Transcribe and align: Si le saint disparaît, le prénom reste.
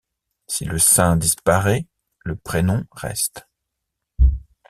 Si 0.47 0.65
le 0.65 0.79
saint 0.79 1.15
disparaît, 1.15 1.85
le 2.25 2.35
prénom 2.35 2.83
reste. 2.91 3.45